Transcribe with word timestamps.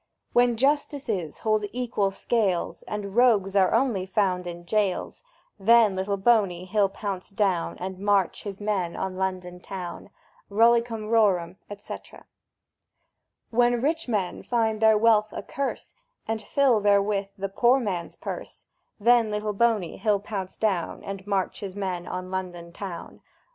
When 0.33 0.57
Justices 0.57 1.37
hold 1.45 1.65
equal 1.71 2.09
scales, 2.09 2.81
And 2.87 3.15
Rogues 3.15 3.55
are 3.55 3.71
only 3.71 4.07
found 4.07 4.47
in 4.47 4.65
jails; 4.65 5.21
Then 5.59 5.95
Little 5.95 6.17
Boney 6.17 6.65
he'll 6.65 6.89
pounce 6.89 7.29
down, 7.29 7.77
And 7.77 7.99
march 7.99 8.41
his 8.41 8.59
men 8.59 8.95
on 8.95 9.15
London 9.15 9.59
town! 9.59 10.09
Rollicum 10.49 11.07
rorum, 11.11 11.57
&c. 11.77 11.97
When 13.51 13.79
Rich 13.79 14.07
Men 14.07 14.41
find 14.41 14.81
their 14.81 14.97
wealth 14.97 15.29
a 15.33 15.43
curse, 15.43 15.93
And 16.27 16.41
fill 16.41 16.79
therewith 16.79 17.27
the 17.37 17.47
Poor 17.49 17.79
Man's 17.79 18.15
purse; 18.15 18.65
Then 18.99 19.29
Little 19.29 19.53
Boney 19.53 19.97
he'll 19.97 20.19
pounce 20.19 20.57
down, 20.57 21.03
And 21.03 21.27
march 21.27 21.59
his 21.59 21.75
men 21.75 22.07
on 22.07 22.31
London 22.31 22.73
town! 22.73 23.21